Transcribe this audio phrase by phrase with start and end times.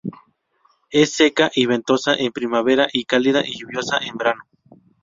[0.89, 4.43] Es seca y ventosa en primavera y cálida y lluviosa en verano.